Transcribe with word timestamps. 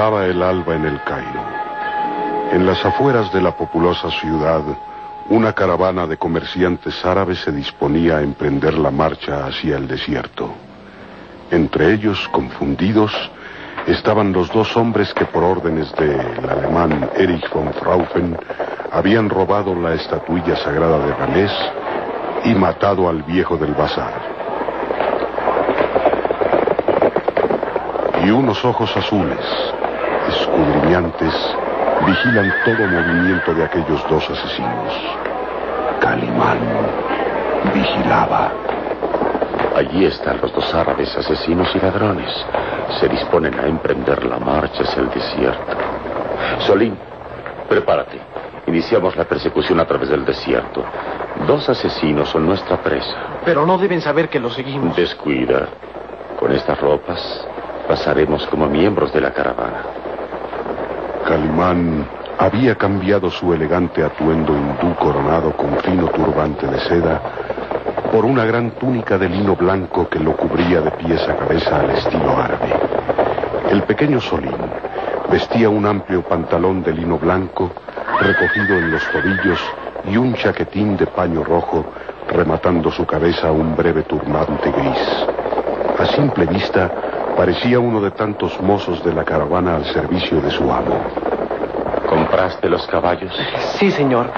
El 0.00 0.42
alba 0.42 0.76
en 0.76 0.86
el 0.86 0.98
Cairo. 1.02 1.44
En 2.52 2.64
las 2.64 2.82
afueras 2.86 3.30
de 3.34 3.42
la 3.42 3.54
populosa 3.54 4.10
ciudad, 4.10 4.62
una 5.28 5.52
caravana 5.52 6.06
de 6.06 6.16
comerciantes 6.16 7.04
árabes 7.04 7.40
se 7.40 7.52
disponía 7.52 8.16
a 8.16 8.22
emprender 8.22 8.78
la 8.78 8.90
marcha 8.90 9.44
hacia 9.44 9.76
el 9.76 9.86
desierto. 9.86 10.54
Entre 11.50 11.92
ellos, 11.92 12.26
confundidos, 12.32 13.12
estaban 13.86 14.32
los 14.32 14.50
dos 14.50 14.74
hombres 14.74 15.12
que 15.12 15.26
por 15.26 15.44
órdenes 15.44 15.94
del 15.96 16.48
alemán 16.48 17.10
Erich 17.14 17.52
von 17.52 17.70
Fraufen 17.74 18.38
habían 18.90 19.28
robado 19.28 19.74
la 19.74 19.92
estatuilla 19.92 20.56
sagrada 20.56 20.98
de 21.04 21.14
Ramés 21.14 21.52
y 22.44 22.54
matado 22.54 23.06
al 23.06 23.22
viejo 23.24 23.58
del 23.58 23.74
bazar. 23.74 24.14
Y 28.24 28.30
unos 28.30 28.64
ojos 28.64 28.96
azules, 28.96 29.44
escudriñantes, 30.28 31.34
vigilan 32.06 32.52
todo 32.64 32.86
movimiento 32.86 33.54
de 33.54 33.64
aquellos 33.64 34.08
dos 34.08 34.30
asesinos. 34.30 34.92
Calimán 36.00 36.58
vigilaba. 37.74 38.52
Allí 39.76 40.06
están 40.06 40.40
los 40.40 40.52
dos 40.52 40.74
árabes 40.74 41.16
asesinos 41.16 41.68
y 41.74 41.78
ladrones. 41.78 42.30
Se 42.98 43.08
disponen 43.08 43.58
a 43.58 43.66
emprender 43.66 44.24
la 44.24 44.38
marcha 44.38 44.82
hacia 44.82 45.02
el 45.02 45.10
desierto. 45.10 45.76
Solín, 46.60 46.96
prepárate. 47.68 48.20
Iniciamos 48.66 49.16
la 49.16 49.24
persecución 49.24 49.80
a 49.80 49.84
través 49.84 50.08
del 50.08 50.24
desierto. 50.24 50.84
Dos 51.46 51.68
asesinos 51.68 52.28
son 52.28 52.46
nuestra 52.46 52.76
presa. 52.78 53.16
Pero 53.44 53.64
no 53.64 53.78
deben 53.78 54.00
saber 54.00 54.28
que 54.28 54.40
lo 54.40 54.50
seguimos. 54.50 54.96
Descuida. 54.96 55.68
Con 56.38 56.52
estas 56.52 56.80
ropas 56.80 57.46
pasaremos 57.88 58.46
como 58.46 58.66
miembros 58.66 59.12
de 59.12 59.20
la 59.20 59.32
caravana. 59.32 59.82
Calimán 61.30 62.08
había 62.40 62.74
cambiado 62.74 63.30
su 63.30 63.54
elegante 63.54 64.02
atuendo 64.02 64.52
hindú 64.52 64.96
coronado 64.96 65.56
con 65.56 65.78
fino 65.78 66.08
turbante 66.08 66.66
de 66.66 66.80
seda 66.80 67.22
por 68.10 68.24
una 68.24 68.44
gran 68.44 68.72
túnica 68.72 69.16
de 69.16 69.28
lino 69.28 69.54
blanco 69.54 70.08
que 70.08 70.18
lo 70.18 70.36
cubría 70.36 70.80
de 70.80 70.90
pies 70.90 71.22
a 71.28 71.36
cabeza 71.36 71.82
al 71.82 71.90
estilo 71.90 72.36
árabe. 72.36 72.74
El 73.70 73.84
pequeño 73.84 74.20
Solín 74.20 74.56
vestía 75.30 75.68
un 75.68 75.86
amplio 75.86 76.22
pantalón 76.22 76.82
de 76.82 76.94
lino 76.94 77.16
blanco 77.16 77.70
recogido 78.18 78.76
en 78.76 78.90
los 78.90 79.02
tobillos 79.12 79.60
y 80.10 80.16
un 80.16 80.34
chaquetín 80.34 80.96
de 80.96 81.06
paño 81.06 81.44
rojo 81.44 81.92
rematando 82.28 82.90
su 82.90 83.06
cabeza 83.06 83.52
un 83.52 83.76
breve 83.76 84.02
turbante 84.02 84.72
gris. 84.72 85.26
A 85.96 86.06
simple 86.06 86.46
vista 86.46 86.90
parecía 87.40 87.80
uno 87.80 88.02
de 88.02 88.10
tantos 88.10 88.60
mozos 88.60 89.02
de 89.02 89.14
la 89.14 89.24
caravana 89.24 89.76
al 89.76 89.86
servicio 89.86 90.42
de 90.42 90.50
su 90.50 90.70
amo. 90.70 91.00
¿Compraste 92.06 92.68
los 92.68 92.86
caballos? 92.86 93.34
Sí, 93.78 93.90
señor. 93.90 94.30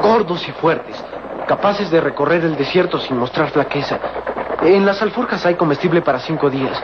Gordos 0.00 0.48
y 0.48 0.52
fuertes, 0.52 1.04
capaces 1.48 1.90
de 1.90 2.00
recorrer 2.00 2.44
el 2.44 2.54
desierto 2.54 3.00
sin 3.00 3.18
mostrar 3.18 3.50
flaqueza. 3.50 3.98
En 4.62 4.86
las 4.86 5.02
alforjas 5.02 5.44
hay 5.44 5.56
comestible 5.56 6.00
para 6.00 6.20
cinco 6.20 6.48
días 6.48 6.80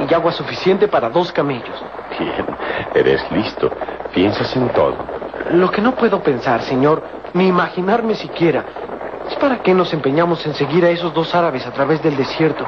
y 0.00 0.12
agua 0.12 0.32
suficiente 0.32 0.88
para 0.88 1.08
dos 1.08 1.30
camellos. 1.30 1.80
Bien, 2.18 2.44
eres 2.92 3.22
listo. 3.30 3.70
Piensas 4.12 4.56
en 4.56 4.70
todo. 4.70 4.96
Lo 5.52 5.70
que 5.70 5.80
no 5.80 5.94
puedo 5.94 6.20
pensar, 6.20 6.62
señor, 6.62 7.00
ni 7.34 7.46
imaginarme 7.46 8.16
siquiera, 8.16 8.64
para 9.36 9.62
qué 9.62 9.74
nos 9.74 9.92
empeñamos 9.92 10.44
en 10.46 10.54
seguir 10.54 10.84
a 10.84 10.90
esos 10.90 11.12
dos 11.14 11.34
árabes 11.34 11.66
a 11.66 11.72
través 11.72 12.02
del 12.02 12.16
desierto. 12.16 12.66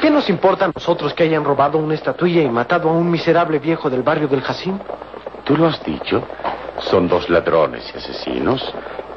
¿Qué 0.00 0.10
nos 0.10 0.28
importa 0.28 0.66
a 0.66 0.70
nosotros 0.74 1.14
que 1.14 1.24
hayan 1.24 1.44
robado 1.44 1.78
una 1.78 1.94
estatuilla 1.94 2.42
y 2.42 2.48
matado 2.48 2.88
a 2.88 2.92
un 2.92 3.10
miserable 3.10 3.58
viejo 3.58 3.90
del 3.90 4.02
barrio 4.02 4.28
del 4.28 4.42
Jacín? 4.42 4.80
Tú 5.44 5.56
lo 5.56 5.66
has 5.66 5.82
dicho. 5.84 6.22
Son 6.78 7.08
dos 7.08 7.28
ladrones 7.28 7.90
y 7.94 7.98
asesinos 7.98 8.74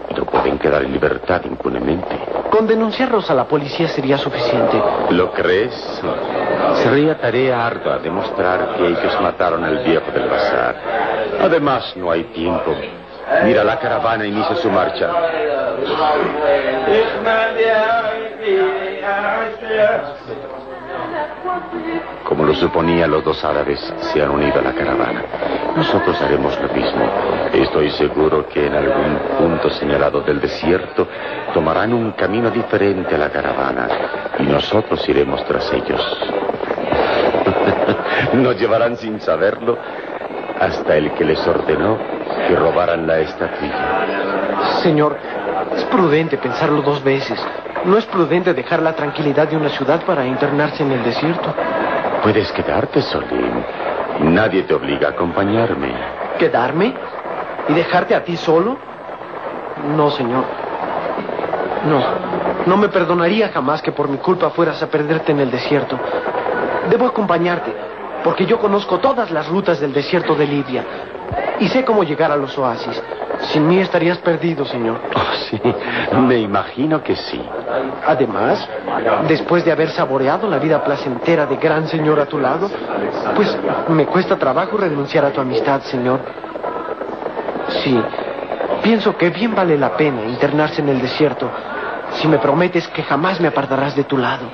y 0.10 0.14
no 0.14 0.26
pueden 0.26 0.58
quedar 0.60 0.84
en 0.84 0.92
libertad 0.92 1.42
impunemente. 1.46 2.20
Con 2.50 2.68
denunciarlos 2.68 3.30
a 3.30 3.34
la 3.34 3.46
policía 3.46 3.88
sería 3.88 4.18
suficiente. 4.18 4.82
¿Lo 5.10 5.32
crees? 5.32 5.74
Sería 6.76 7.18
tarea 7.20 7.66
ardua 7.66 7.98
demostrar 8.00 8.76
que 8.76 8.88
ellos 8.88 9.22
mataron 9.22 9.64
al 9.64 9.84
viejo 9.84 10.12
del 10.12 10.30
bazar. 10.30 10.76
Además, 11.42 11.94
no 11.96 12.12
hay 12.12 12.24
tiempo. 12.26 12.76
Mira, 13.44 13.64
la 13.64 13.80
caravana 13.80 14.26
inicia 14.26 14.56
su 14.56 14.70
marcha. 14.70 15.10
Como 22.24 22.44
lo 22.44 22.53
suponía, 22.56 23.08
los 23.08 23.24
dos 23.24 23.44
árabes 23.44 23.80
se 24.00 24.22
han 24.22 24.31
unido 24.31 24.59
a 24.59 24.64
la 24.64 24.74
caravana. 24.74 25.24
Nosotros 25.75 26.19
haremos 26.22 26.59
lo 26.59 26.69
mismo. 26.69 27.06
Estoy 27.53 27.91
seguro 27.91 28.47
que 28.47 28.66
en 28.66 28.74
algún 28.74 29.19
punto 29.38 29.69
señalado 29.69 30.22
del 30.22 30.41
desierto 30.41 31.08
tomarán 31.53 31.94
un 31.94 32.12
camino 32.14 32.50
diferente 32.50 33.16
a 33.16 33.18
la 33.18 33.30
caravana 33.30 33.88
y 34.40 34.44
nosotros 34.44 35.08
iremos 35.08 35.46
tras 35.46 35.72
ellos. 35.72 36.02
Nos 38.34 38.59
llevarán 38.59 38.97
sin 38.97 39.19
saberlo 39.22 39.78
hasta 40.59 40.96
el 40.97 41.12
que 41.14 41.25
les 41.25 41.46
ordenó 41.47 41.97
que 42.47 42.56
robaran 42.56 43.06
la 43.06 43.19
estatuilla. 43.19 44.06
Señor, 44.81 45.18
es 45.74 45.84
prudente 45.86 46.38
pensarlo 46.38 46.81
dos 46.81 47.03
veces. 47.03 47.40
No 47.86 47.98
es 47.98 48.06
prudente 48.06 48.53
dejar 48.53 48.81
la 48.81 48.94
tranquilidad 48.94 49.48
de 49.48 49.58
una 49.58 49.70
ciudad 49.70 50.03
para 50.06 50.26
internarse 50.26 50.84
en 50.84 50.92
el 50.92 51.03
desierto. 51.03 51.53
Puedes 52.24 52.52
quedarte, 52.52 53.02
Solín. 53.02 53.64
Nadie 54.20 54.64
te 54.64 54.74
obliga 54.74 55.09
a 55.09 55.12
acompañarme. 55.12 55.94
¿Quedarme? 56.40 56.94
¿Y 57.70 57.74
dejarte 57.74 58.16
a 58.16 58.24
ti 58.24 58.38
solo? 58.38 58.78
No, 59.96 60.09
señor. 60.12 60.46
No. 61.86 62.03
No 62.66 62.78
me 62.78 62.90
perdonaría 62.90 63.50
jamás 63.50 63.82
que 63.82 63.92
por 63.92 64.09
mi 64.09 64.18
culpa 64.18 64.50
fueras 64.50 64.82
a 64.82 64.88
perderte 64.88 65.32
en 65.32 65.40
el 65.40 65.52
desierto. 65.52 66.00
Debo 66.90 67.06
acompañarte, 67.06 67.74
porque 68.24 68.46
yo 68.46 68.58
conozco 68.59 69.00
todas 69.00 69.30
las 69.32 69.47
rutas 69.47 69.80
del 69.80 69.94
desierto 69.94 70.36
de 70.36 70.47
Libia. 70.47 70.84
Y 71.60 71.68
sé 71.70 71.84
cómo 71.86 72.04
llegar 72.04 72.32
a 72.32 72.36
los 72.36 72.58
oasis. 72.58 73.02
Sin 73.52 73.68
mí 73.68 73.80
estarías 73.80 74.18
perdido, 74.20 74.66
señor. 74.66 75.00
Oh, 75.14 75.36
sí, 75.50 75.62
me 76.20 76.40
imagino 76.40 77.04
que 77.04 77.16
sí. 77.16 77.42
Además, 78.06 78.68
después 79.28 79.64
de 79.66 79.72
haber 79.72 79.90
saboreado 79.90 80.50
la 80.50 80.58
vida 80.58 80.84
placentera 80.84 81.46
de 81.46 81.58
gran 81.58 81.88
señor 81.88 82.20
a 82.20 82.26
tu 82.26 82.40
lado, 82.40 82.70
pues 83.36 83.58
me 83.90 84.06
cuesta 84.06 84.38
trabajo 84.38 84.78
renunciar 84.78 85.26
a 85.26 85.32
tu 85.32 85.42
amistad, 85.42 85.82
señor. 85.82 86.20
Sí, 87.84 88.00
pienso 88.84 89.18
que 89.18 89.30
bien 89.30 89.54
vale 89.54 89.78
la 89.78 89.96
pena 89.98 90.24
internarse 90.26 90.82
en 90.82 90.90
el 90.90 91.02
desierto 91.02 91.50
si 92.14 92.28
me 92.28 92.38
prometes 92.38 92.88
que 92.88 93.04
jamás 93.04 93.40
me 93.40 93.48
apartarás 93.48 93.96
de 93.96 94.04
tu 94.04 94.18
lado, 94.18 94.46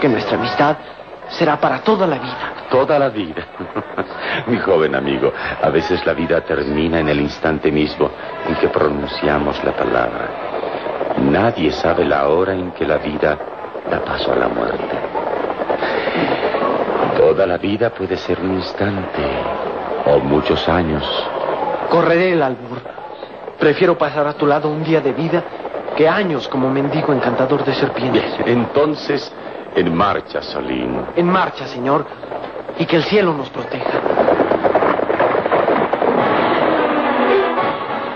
que 0.00 0.08
nuestra 0.08 0.36
amistad 0.36 0.76
será 1.28 1.56
para 1.58 1.80
toda 1.80 2.06
la 2.06 2.18
vida. 2.18 2.51
Toda 2.72 2.98
la 2.98 3.10
vida. 3.10 3.46
Mi 4.46 4.56
joven 4.56 4.94
amigo, 4.94 5.30
a 5.62 5.68
veces 5.68 6.04
la 6.06 6.14
vida 6.14 6.40
termina 6.40 7.00
en 7.00 7.08
el 7.10 7.20
instante 7.20 7.70
mismo 7.70 8.10
en 8.48 8.54
que 8.54 8.68
pronunciamos 8.68 9.62
la 9.62 9.72
palabra. 9.72 10.30
Nadie 11.18 11.70
sabe 11.70 12.06
la 12.06 12.28
hora 12.28 12.54
en 12.54 12.70
que 12.70 12.86
la 12.86 12.96
vida 12.96 13.38
da 13.90 14.00
paso 14.02 14.32
a 14.32 14.36
la 14.36 14.48
muerte. 14.48 14.96
Toda 17.18 17.46
la 17.46 17.58
vida 17.58 17.90
puede 17.90 18.16
ser 18.16 18.40
un 18.40 18.54
instante 18.54 19.22
o 20.06 20.18
muchos 20.20 20.66
años. 20.66 21.04
Correré 21.90 22.32
el 22.32 22.42
albur. 22.42 22.78
Prefiero 23.58 23.98
pasar 23.98 24.26
a 24.26 24.32
tu 24.32 24.46
lado 24.46 24.70
un 24.70 24.82
día 24.82 25.02
de 25.02 25.12
vida 25.12 25.44
que 25.94 26.08
años 26.08 26.48
como 26.48 26.70
mendigo 26.70 27.12
encantador 27.12 27.66
de 27.66 27.74
serpientes. 27.74 28.24
Entonces, 28.46 29.30
en 29.76 29.94
marcha, 29.94 30.40
Solín. 30.40 31.04
En 31.16 31.26
marcha, 31.26 31.66
señor. 31.66 32.06
Y 32.78 32.86
que 32.86 32.96
el 32.96 33.04
cielo 33.04 33.34
nos 33.34 33.50
proteja. 33.50 34.00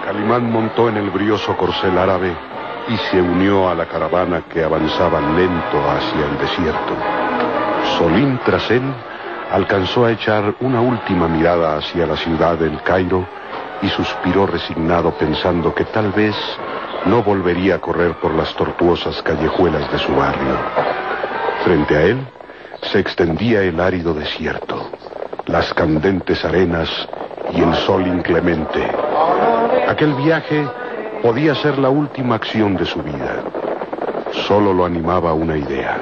Calimán 0.04 0.50
montó 0.50 0.88
en 0.88 0.96
el 0.96 1.10
brioso 1.10 1.56
corcel 1.56 1.98
árabe 1.98 2.32
y 2.88 2.96
se 2.96 3.20
unió 3.20 3.68
a 3.68 3.74
la 3.74 3.86
caravana 3.86 4.42
que 4.48 4.62
avanzaba 4.62 5.20
lento 5.20 5.78
hacia 5.90 6.26
el 6.26 6.38
desierto. 6.38 6.94
Solín 7.98 8.38
tras 8.44 8.70
él 8.70 8.82
alcanzó 9.50 10.04
a 10.04 10.12
echar 10.12 10.54
una 10.60 10.80
última 10.80 11.28
mirada 11.28 11.76
hacia 11.76 12.06
la 12.06 12.16
ciudad 12.16 12.56
del 12.56 12.82
Cairo 12.82 13.26
y 13.82 13.88
suspiró 13.88 14.46
resignado 14.46 15.12
pensando 15.12 15.74
que 15.74 15.84
tal 15.84 16.12
vez 16.12 16.34
no 17.06 17.22
volvería 17.22 17.76
a 17.76 17.80
correr 17.80 18.14
por 18.14 18.34
las 18.34 18.52
tortuosas 18.54 19.22
callejuelas 19.22 19.90
de 19.92 19.98
su 19.98 20.14
barrio. 20.14 20.56
Frente 21.64 21.96
a 21.96 22.02
él 22.02 22.26
se 22.82 22.98
extendía 22.98 23.62
el 23.62 23.80
árido 23.80 24.14
desierto, 24.14 24.90
las 25.46 25.72
candentes 25.74 26.44
arenas 26.44 26.88
y 27.52 27.60
el 27.60 27.74
sol 27.74 28.06
inclemente. 28.06 28.86
Aquel 29.88 30.14
viaje 30.14 30.66
podía 31.22 31.54
ser 31.54 31.78
la 31.78 31.88
última 31.88 32.36
acción 32.36 32.76
de 32.76 32.84
su 32.84 33.02
vida. 33.02 33.42
Solo 34.46 34.72
lo 34.72 34.84
animaba 34.84 35.32
una 35.32 35.56
idea. 35.56 36.00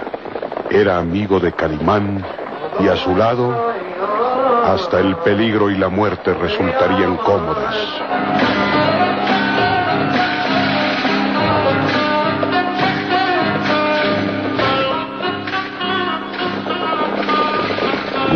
Era 0.70 0.98
amigo 0.98 1.38
de 1.40 1.52
Calimán 1.52 2.24
y 2.80 2.88
a 2.88 2.96
su 2.96 3.14
lado 3.14 3.72
Hasta 4.64 4.98
el 4.98 5.16
peligro 5.16 5.70
y 5.70 5.76
la 5.76 5.88
muerte 5.88 6.32
resultarían 6.32 7.18
cómodas. 7.18 7.76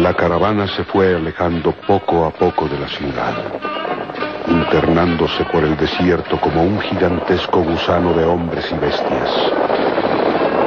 La 0.09 0.15
caravana 0.15 0.67
se 0.67 0.85
fue 0.85 1.15
alejando 1.15 1.71
poco 1.87 2.25
a 2.25 2.31
poco 2.31 2.67
de 2.67 2.79
la 2.79 2.89
ciudad, 2.89 3.35
internándose 4.47 5.45
por 5.53 5.63
el 5.63 5.77
desierto 5.77 6.41
como 6.41 6.63
un 6.63 6.81
gigantesco 6.81 7.61
gusano 7.61 8.15
de 8.15 8.25
hombres 8.25 8.65
y 8.73 8.79
bestias. 8.79 9.31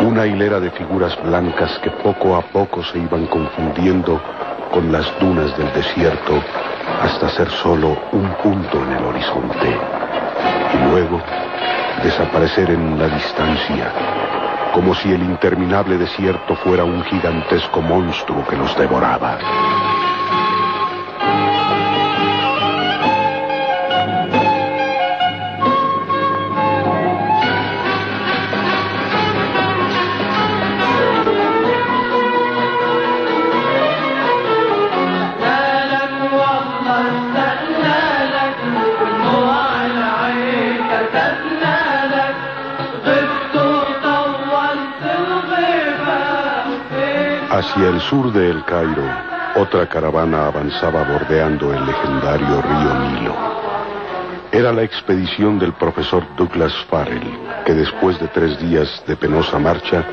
Una 0.01 0.27
hilera 0.27 0.59
de 0.59 0.69
figuras 0.69 1.19
blancas 1.23 1.79
que 1.79 1.89
poco 1.89 2.35
a 2.35 2.43
poco 2.43 2.83
se 2.83 2.99
iban 2.99 3.25
confundiendo 3.25 4.21
con 4.71 4.91
las 4.91 5.07
dunas 5.19 5.57
del 5.57 5.73
desierto 5.73 6.39
hasta 7.01 7.27
ser 7.29 7.49
solo 7.49 7.97
un 8.11 8.27
punto 8.43 8.77
en 8.83 8.91
el 8.91 9.03
horizonte 9.03 9.75
y 10.71 10.89
luego 10.91 11.19
desaparecer 12.03 12.69
en 12.69 12.99
la 12.99 13.07
distancia 13.07 14.40
como 14.73 14.95
si 14.95 15.11
el 15.11 15.23
interminable 15.23 15.97
desierto 15.97 16.55
fuera 16.55 16.83
un 16.83 17.03
gigantesco 17.03 17.81
monstruo 17.81 18.45
que 18.47 18.55
los 18.55 18.75
devoraba. 18.77 19.37
Sur 48.01 48.31
de 48.31 48.49
El 48.49 48.63
Cairo, 48.65 49.03
otra 49.55 49.87
caravana 49.87 50.47
avanzaba 50.47 51.03
bordeando 51.03 51.73
el 51.73 51.85
legendario 51.85 52.61
río 52.61 52.93
Nilo. 52.99 53.35
Era 54.51 54.71
la 54.71 54.83
expedición 54.83 55.59
del 55.59 55.73
profesor 55.73 56.23
Douglas 56.35 56.73
Farrell, 56.89 57.23
que 57.65 57.73
después 57.73 58.19
de 58.19 58.27
tres 58.29 58.59
días 58.59 59.03
de 59.07 59.15
penosa 59.15 59.59
marcha, 59.59 60.03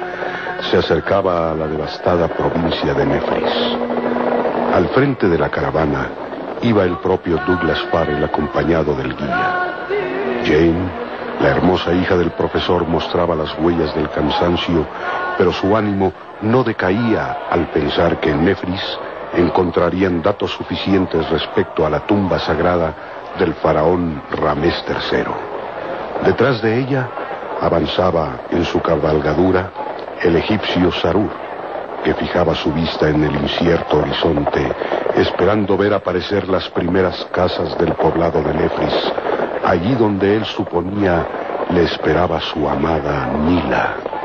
se 0.70 0.76
acercaba 0.76 1.52
a 1.52 1.54
la 1.54 1.66
devastada 1.66 2.28
provincia 2.28 2.94
de 2.94 3.06
Nefris. 3.06 3.52
Al 4.74 4.88
frente 4.88 5.28
de 5.28 5.38
la 5.38 5.48
caravana 5.48 6.08
iba 6.62 6.84
el 6.84 6.98
propio 6.98 7.38
Douglas 7.46 7.80
Farrell 7.90 8.22
acompañado 8.22 8.94
del 8.94 9.16
guía. 9.16 9.86
Jane, 10.44 10.90
la 11.40 11.48
hermosa 11.48 11.92
hija 11.94 12.16
del 12.16 12.32
profesor, 12.32 12.86
mostraba 12.86 13.34
las 13.34 13.56
huellas 13.58 13.94
del 13.94 14.10
cansancio, 14.10 14.86
pero 15.36 15.52
su 15.52 15.76
ánimo 15.76 16.12
no 16.42 16.62
decaía 16.64 17.38
al 17.50 17.68
pensar 17.68 18.20
que 18.20 18.30
en 18.30 18.44
Nefris 18.44 18.98
encontrarían 19.34 20.22
datos 20.22 20.52
suficientes 20.52 21.28
respecto 21.30 21.84
a 21.84 21.90
la 21.90 22.00
tumba 22.00 22.38
sagrada 22.38 22.94
del 23.38 23.54
faraón 23.54 24.22
Ramés 24.30 24.84
III. 24.88 25.24
Detrás 26.24 26.62
de 26.62 26.78
ella 26.78 27.08
avanzaba 27.60 28.40
en 28.50 28.64
su 28.64 28.80
cabalgadura 28.80 29.70
el 30.22 30.36
egipcio 30.36 30.90
Sarur, 30.92 31.30
que 32.04 32.14
fijaba 32.14 32.54
su 32.54 32.72
vista 32.72 33.08
en 33.08 33.24
el 33.24 33.34
incierto 33.34 33.98
horizonte, 33.98 34.72
esperando 35.16 35.76
ver 35.76 35.94
aparecer 35.94 36.48
las 36.48 36.68
primeras 36.70 37.24
casas 37.32 37.76
del 37.78 37.92
poblado 37.94 38.42
de 38.42 38.54
Nefris, 38.54 39.12
allí 39.64 39.94
donde 39.94 40.36
él 40.36 40.44
suponía 40.44 41.26
le 41.70 41.82
esperaba 41.84 42.40
su 42.40 42.68
amada 42.68 43.26
Nila. 43.26 44.17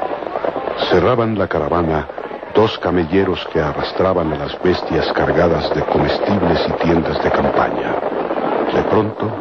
Cerraban 0.90 1.38
la 1.38 1.48
caravana 1.48 2.08
dos 2.54 2.78
camelleros 2.80 3.48
que 3.52 3.60
arrastraban 3.60 4.32
a 4.32 4.38
las 4.38 4.62
bestias 4.62 5.12
cargadas 5.14 5.74
de 5.74 5.82
comestibles 5.84 6.60
y 6.68 6.84
tiendas 6.84 7.24
de 7.24 7.32
campaña. 7.32 7.96
De 8.74 8.84
pronto, 8.84 9.32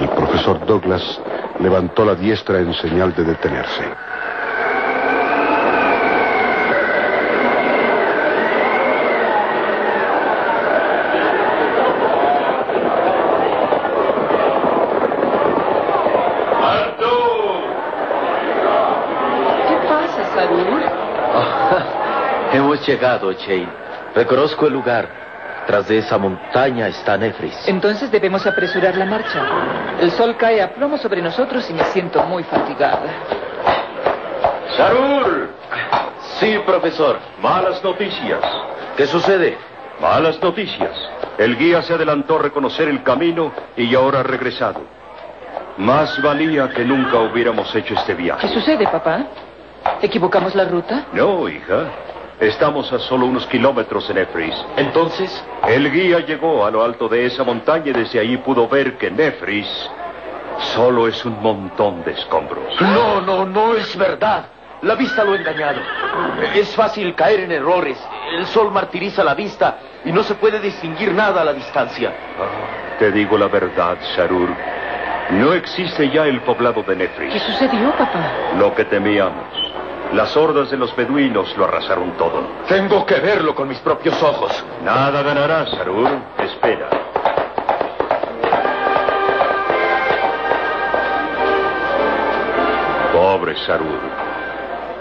el 0.00 0.08
profesor 0.10 0.64
Douglas 0.64 1.20
levantó 1.60 2.04
la 2.04 2.14
diestra 2.14 2.58
en 2.58 2.72
señal 2.74 3.14
de 3.14 3.24
detenerse. 3.24 3.84
¿Qué 19.68 19.76
pasa, 19.88 20.24
Sarur? 20.34 20.82
Hemos 22.84 23.00
llegado, 23.00 23.32
Jane. 23.38 23.68
Reconozco 24.14 24.66
el 24.66 24.74
lugar. 24.74 25.08
Tras 25.66 25.88
de 25.88 25.98
esa 25.98 26.18
montaña 26.18 26.86
está 26.88 27.16
Nefris. 27.16 27.66
Entonces 27.66 28.10
debemos 28.10 28.46
apresurar 28.46 28.94
la 28.96 29.06
marcha. 29.06 29.42
El 30.02 30.10
sol 30.10 30.36
cae 30.36 30.60
a 30.60 30.74
plomo 30.74 30.98
sobre 30.98 31.22
nosotros 31.22 31.68
y 31.70 31.72
me 31.72 31.82
siento 31.84 32.22
muy 32.24 32.44
fatigada. 32.44 33.00
¡Sarur! 34.76 35.48
Sí, 36.38 36.58
profesor. 36.66 37.18
Malas 37.40 37.82
noticias. 37.82 38.40
¿Qué 38.98 39.06
sucede? 39.06 39.56
Malas 40.02 40.38
noticias. 40.42 40.90
El 41.38 41.56
guía 41.56 41.80
se 41.80 41.94
adelantó 41.94 42.38
a 42.38 42.42
reconocer 42.42 42.88
el 42.88 43.02
camino 43.02 43.50
y 43.78 43.94
ahora 43.94 44.20
ha 44.20 44.24
regresado. 44.24 44.82
Más 45.78 46.20
valía 46.22 46.68
que 46.68 46.84
nunca 46.84 47.16
hubiéramos 47.20 47.74
hecho 47.74 47.94
este 47.94 48.14
¿Qué 48.14 48.22
viaje. 48.22 48.48
sucede, 48.48 48.84
papá? 48.86 49.24
¿Equivocamos 50.02 50.54
la 50.54 50.66
ruta? 50.66 51.06
No, 51.14 51.48
hija. 51.48 51.86
Estamos 52.40 52.92
a 52.92 52.98
solo 52.98 53.26
unos 53.26 53.46
kilómetros 53.46 54.08
en 54.10 54.16
Nefris. 54.16 54.54
Entonces, 54.76 55.44
El 55.68 55.90
guía 55.92 56.20
llegó 56.20 56.66
a 56.66 56.70
lo 56.70 56.82
alto 56.82 57.08
de 57.08 57.26
esa 57.26 57.44
montaña 57.44 57.84
y 57.86 57.92
desde 57.92 58.18
ahí 58.20 58.36
pudo 58.38 58.68
ver 58.68 58.98
que 58.98 59.10
Nefris 59.10 59.68
solo 60.74 61.06
es 61.08 61.24
un 61.24 61.40
montón 61.40 62.02
de 62.04 62.12
escombros. 62.12 62.80
No, 62.80 63.20
no, 63.20 63.44
no 63.46 63.74
es 63.74 63.96
verdad. 63.96 64.46
La 64.82 64.94
vista 64.96 65.24
lo 65.24 65.32
ha 65.32 65.36
engañado. 65.36 65.80
Es 66.54 66.74
fácil 66.74 67.14
caer 67.14 67.40
en 67.40 67.52
errores. 67.52 67.98
El 68.36 68.46
sol 68.46 68.70
martiriza 68.70 69.22
la 69.24 69.34
vista 69.34 69.78
y 70.04 70.12
no 70.12 70.22
se 70.22 70.34
puede 70.34 70.60
distinguir 70.60 71.12
nada 71.12 71.40
a 71.40 71.44
la 71.44 71.52
distancia. 71.54 72.12
Ah, 72.38 72.98
te 72.98 73.10
digo 73.12 73.38
la 73.38 73.46
verdad, 73.48 73.96
Sarur. 74.14 74.50
No 75.30 75.54
existe 75.54 76.10
ya 76.10 76.26
el 76.26 76.40
poblado 76.42 76.82
de 76.82 76.88
¿Qué 76.88 76.96
Nefris. 76.96 77.42
sucedió, 77.42 77.90
papá? 77.92 78.30
Lo 78.58 78.74
que 78.74 78.84
temíamos. 78.84 79.46
Las 80.14 80.36
hordas 80.36 80.70
de 80.70 80.76
los 80.76 80.94
beduinos 80.94 81.56
lo 81.56 81.64
arrasaron 81.64 82.12
todo. 82.12 82.40
Tengo 82.68 83.04
que 83.04 83.16
verlo 83.16 83.52
con 83.52 83.66
mis 83.66 83.78
propios 83.80 84.22
ojos. 84.22 84.64
Nada 84.84 85.22
ganarás, 85.22 85.70
Sarur. 85.70 86.08
Espera. 86.38 86.88
Pobre 93.12 93.56
Sarur. 93.66 93.98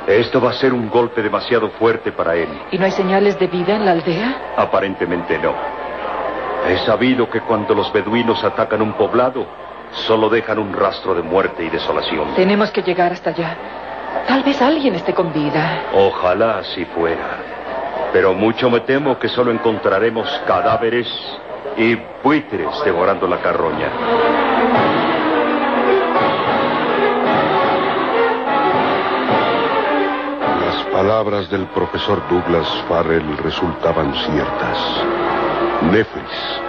Esto 0.07 0.41
va 0.41 0.49
a 0.49 0.53
ser 0.53 0.73
un 0.73 0.89
golpe 0.89 1.21
demasiado 1.21 1.69
fuerte 1.69 2.11
para 2.11 2.35
él. 2.35 2.49
¿Y 2.71 2.79
no 2.79 2.85
hay 2.85 2.91
señales 2.91 3.37
de 3.37 3.45
vida 3.45 3.75
en 3.75 3.85
la 3.85 3.91
aldea? 3.91 4.53
Aparentemente 4.57 5.37
no. 5.37 5.53
He 6.67 6.77
sabido 6.87 7.29
que 7.29 7.41
cuando 7.41 7.75
los 7.75 7.93
beduinos 7.93 8.43
atacan 8.43 8.81
un 8.81 8.93
poblado, 8.93 9.45
solo 9.91 10.27
dejan 10.27 10.57
un 10.57 10.73
rastro 10.73 11.13
de 11.13 11.21
muerte 11.21 11.63
y 11.63 11.69
desolación. 11.69 12.33
Tenemos 12.35 12.71
que 12.71 12.81
llegar 12.81 13.11
hasta 13.11 13.29
allá. 13.29 13.82
Tal 14.27 14.43
vez 14.43 14.61
alguien 14.61 14.95
esté 14.95 15.13
con 15.13 15.33
vida. 15.33 15.83
Ojalá 15.93 16.59
así 16.59 16.85
fuera. 16.85 17.37
Pero 18.11 18.33
mucho 18.33 18.69
me 18.69 18.81
temo 18.81 19.17
que 19.17 19.27
solo 19.29 19.51
encontraremos 19.51 20.29
cadáveres 20.45 21.07
y 21.77 21.97
buitres 22.23 22.67
devorando 22.85 23.27
la 23.27 23.37
carroña. 23.37 23.89
Las 30.61 30.83
palabras 30.91 31.49
del 31.49 31.65
profesor 31.67 32.21
Douglas 32.29 32.67
Farrell 32.87 33.37
resultaban 33.37 34.13
ciertas. 34.13 34.77
Nefris, 35.91 36.59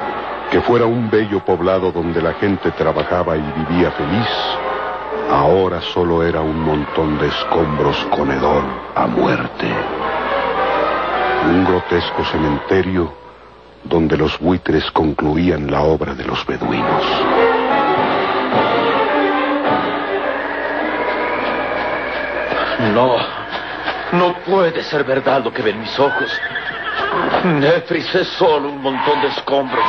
que 0.50 0.60
fuera 0.62 0.86
un 0.86 1.10
bello 1.10 1.44
poblado 1.44 1.92
donde 1.92 2.20
la 2.20 2.32
gente 2.34 2.70
trabajaba 2.72 3.36
y 3.36 3.42
vivía 3.42 3.90
feliz, 3.92 4.28
ahora 5.30 5.80
solo 5.80 6.22
era 6.22 6.40
un 6.40 6.60
montón 6.60 7.18
de 7.18 7.28
escombros 7.28 7.96
con 8.10 8.30
hedor 8.30 8.64
a 8.94 9.06
muerte. 9.06 9.66
Un 11.46 11.64
grotesco 11.64 12.24
cementerio 12.24 13.12
donde 13.84 14.16
los 14.16 14.38
buitres 14.38 14.90
concluían 14.92 15.70
la 15.70 15.82
obra 15.82 16.14
de 16.14 16.24
los 16.24 16.44
beduinos. 16.46 17.04
No, 22.92 23.16
no 24.12 24.34
puede 24.44 24.82
ser 24.82 25.04
verdad 25.04 25.44
lo 25.44 25.52
que 25.52 25.62
ven 25.62 25.80
mis 25.80 25.98
ojos. 25.98 26.40
Nefris 27.44 28.14
es 28.14 28.28
solo 28.28 28.68
un 28.68 28.82
montón 28.82 29.20
de 29.20 29.28
escombros. 29.28 29.84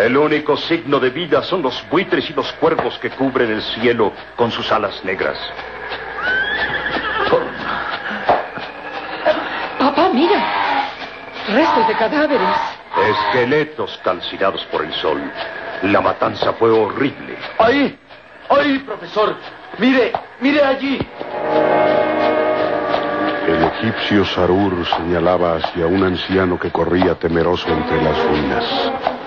El 0.00 0.16
único 0.16 0.56
signo 0.56 0.98
de 0.98 1.10
vida 1.10 1.42
son 1.42 1.60
los 1.60 1.86
buitres 1.90 2.30
y 2.30 2.32
los 2.32 2.50
cuervos 2.54 2.98
que 2.98 3.10
cubren 3.10 3.50
el 3.50 3.60
cielo 3.60 4.12
con 4.34 4.50
sus 4.50 4.72
alas 4.72 5.04
negras. 5.04 5.36
Papá, 9.78 10.08
mira. 10.14 10.42
Restos 11.48 11.88
de 11.88 11.94
cadáveres. 11.94 12.56
Esqueletos 13.10 14.00
calcinados 14.02 14.64
por 14.72 14.84
el 14.86 14.92
sol. 14.94 15.20
La 15.82 16.00
matanza 16.00 16.54
fue 16.54 16.70
horrible. 16.70 17.36
¡Ahí! 17.58 17.98
¡Ahí, 18.48 18.78
profesor! 18.78 19.36
¡Mire! 19.76 20.12
¡Mire 20.40 20.64
allí! 20.64 20.98
El 23.46 23.64
egipcio 23.64 24.24
Sarur 24.24 24.86
señalaba 24.96 25.56
hacia 25.56 25.86
un 25.86 26.04
anciano 26.04 26.58
que 26.58 26.70
corría 26.70 27.16
temeroso 27.16 27.68
entre 27.68 28.02
las 28.02 28.24
ruinas. 28.24 29.19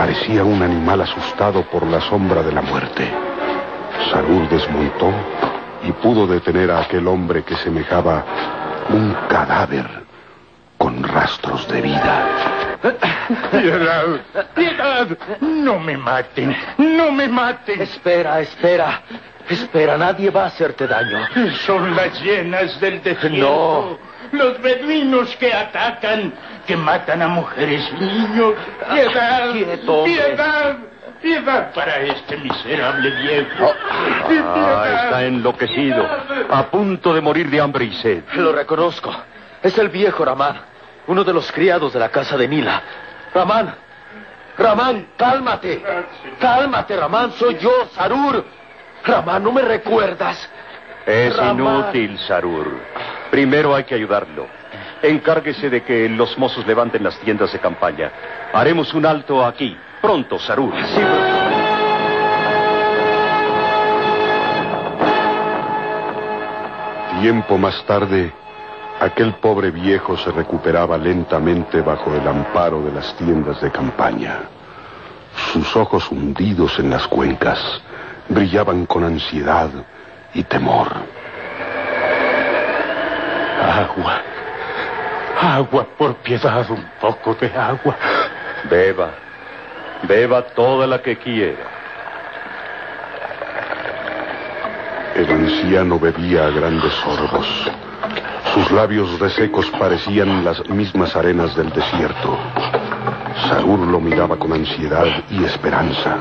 Parecía 0.00 0.42
un 0.44 0.62
animal 0.62 1.02
asustado 1.02 1.62
por 1.64 1.86
la 1.86 2.00
sombra 2.00 2.42
de 2.42 2.50
la 2.52 2.62
muerte. 2.62 3.06
Sarur 4.10 4.48
desmontó 4.48 5.12
y 5.82 5.92
pudo 5.92 6.26
detener 6.26 6.70
a 6.70 6.80
aquel 6.80 7.06
hombre 7.06 7.42
que 7.42 7.54
semejaba 7.56 8.24
un 8.88 9.14
cadáver 9.28 9.84
con 10.78 11.02
rastros 11.02 11.68
de 11.68 11.82
vida. 11.82 12.28
Piedad, 13.50 14.06
piedad, 14.54 15.06
no 15.42 15.78
me 15.78 15.98
maten, 15.98 16.56
no 16.78 17.12
me 17.12 17.28
maten. 17.28 17.82
Espera, 17.82 18.40
espera. 18.40 19.02
Espera, 19.50 19.98
nadie 19.98 20.30
va 20.30 20.44
a 20.44 20.46
hacerte 20.46 20.86
daño. 20.86 21.28
Son 21.66 21.94
las 21.94 22.18
llenas 22.22 22.80
del 22.80 23.02
desierto. 23.02 23.98
Los 24.32 24.62
beduinos 24.62 25.36
que 25.36 25.52
atacan, 25.52 26.32
que 26.66 26.76
matan 26.76 27.22
a 27.22 27.28
mujeres 27.28 27.88
y 27.98 28.04
niños. 28.04 28.54
Piedad, 28.92 29.52
Quieto, 29.52 30.04
piedad, 30.04 30.76
piedad 31.20 31.72
para 31.74 31.98
este 32.00 32.36
miserable 32.36 33.10
viejo. 33.22 33.72
Ah, 34.44 35.02
está 35.04 35.24
enloquecido, 35.24 36.06
a 36.50 36.62
punto 36.66 37.12
de 37.14 37.20
morir 37.20 37.50
de 37.50 37.60
hambre 37.60 37.84
y 37.86 37.94
sed. 37.94 38.24
Lo 38.34 38.52
reconozco. 38.52 39.14
Es 39.62 39.76
el 39.78 39.88
viejo 39.88 40.24
Ramán, 40.24 40.60
uno 41.06 41.22
de 41.24 41.32
los 41.32 41.50
criados 41.52 41.92
de 41.92 41.98
la 41.98 42.08
casa 42.08 42.36
de 42.36 42.48
Nila. 42.48 42.82
Ramán, 43.34 43.74
Ramán, 44.56 45.08
cálmate. 45.16 45.82
Cálmate, 46.38 46.96
Ramán, 46.96 47.32
soy 47.32 47.56
yo, 47.58 47.88
Sarur. 47.94 48.44
Ramán, 49.04 49.42
¿no 49.42 49.52
me 49.52 49.62
recuerdas? 49.62 50.48
Es 51.06 51.34
Ramán. 51.36 51.58
inútil, 51.58 52.18
Sarur. 52.20 52.78
Primero 53.30 53.74
hay 53.74 53.84
que 53.84 53.94
ayudarlo. 53.94 54.46
Encárguese 55.02 55.70
de 55.70 55.82
que 55.82 56.08
los 56.08 56.36
mozos 56.38 56.66
levanten 56.66 57.02
las 57.02 57.18
tiendas 57.20 57.52
de 57.52 57.58
campaña. 57.58 58.10
Haremos 58.52 58.92
un 58.94 59.06
alto 59.06 59.44
aquí. 59.44 59.76
Pronto, 60.02 60.38
Sarur. 60.38 60.74
Sí. 60.74 61.00
Tiempo 67.20 67.58
más 67.58 67.84
tarde, 67.84 68.32
aquel 68.98 69.34
pobre 69.34 69.70
viejo 69.70 70.16
se 70.16 70.30
recuperaba 70.32 70.96
lentamente 70.96 71.82
bajo 71.82 72.14
el 72.14 72.26
amparo 72.26 72.82
de 72.82 72.92
las 72.92 73.14
tiendas 73.16 73.60
de 73.60 73.70
campaña. 73.70 74.38
Sus 75.52 75.76
ojos 75.76 76.10
hundidos 76.10 76.78
en 76.78 76.90
las 76.90 77.06
cuencas 77.08 77.58
brillaban 78.28 78.86
con 78.86 79.04
ansiedad 79.04 79.70
y 80.32 80.44
temor. 80.44 80.88
Agua, 83.62 84.22
agua, 85.40 85.86
por 85.96 86.16
piedad, 86.16 86.70
un 86.70 86.84
poco 87.00 87.34
de 87.34 87.48
agua. 87.48 87.96
Beba, 88.70 89.10
beba 90.02 90.42
toda 90.42 90.86
la 90.86 91.00
que 91.00 91.16
quiera. 91.16 91.80
El 95.14 95.30
anciano 95.30 95.98
bebía 95.98 96.46
a 96.46 96.50
grandes 96.50 96.92
sorbos. 96.94 97.70
Sus 98.54 98.70
labios 98.72 99.18
resecos 99.18 99.66
parecían 99.78 100.44
las 100.44 100.68
mismas 100.68 101.14
arenas 101.16 101.54
del 101.56 101.70
desierto. 101.70 102.38
Sarur 103.48 103.80
lo 103.86 104.00
miraba 104.00 104.36
con 104.36 104.52
ansiedad 104.52 105.06
y 105.30 105.44
esperanza. 105.44 106.16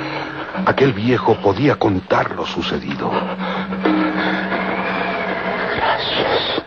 Aquel 0.66 0.94
viejo 0.94 1.36
podía 1.42 1.76
contar 1.76 2.32
lo 2.32 2.46
sucedido. 2.46 3.12
Gracias, 5.76 6.64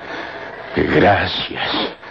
gracias. 0.76 2.01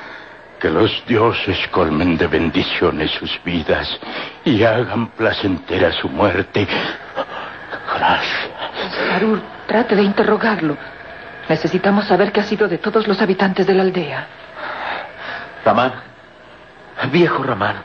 Que 0.61 0.69
los 0.69 1.03
dioses 1.07 1.57
colmen 1.69 2.17
de 2.17 2.27
bendiciones 2.27 3.09
sus 3.11 3.43
vidas 3.43 3.99
y 4.45 4.63
hagan 4.63 5.07
placentera 5.07 5.91
su 5.91 6.07
muerte. 6.07 6.67
Gracias. 7.95 8.49
Sarur, 9.09 9.41
trate 9.67 9.95
de 9.95 10.03
interrogarlo. 10.03 10.77
Necesitamos 11.49 12.05
saber 12.05 12.31
qué 12.31 12.41
ha 12.41 12.43
sido 12.43 12.67
de 12.67 12.77
todos 12.77 13.07
los 13.07 13.19
habitantes 13.21 13.65
de 13.65 13.73
la 13.73 13.81
aldea. 13.81 14.27
Ramán, 15.65 15.93
viejo 17.11 17.41
Ramán, 17.41 17.77